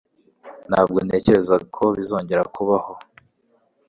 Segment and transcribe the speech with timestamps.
[0.69, 2.91] Ntabwo ntekereza ko bizongera kubaho.